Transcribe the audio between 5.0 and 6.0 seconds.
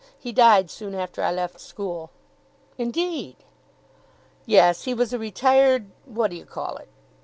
a retired